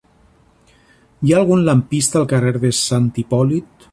Hi 1.25 1.33
ha 1.33 1.37
algun 1.41 1.61
lampista 1.67 2.19
al 2.21 2.27
carrer 2.33 2.53
de 2.65 2.75
Sant 2.81 3.09
Hipòlit? 3.25 3.89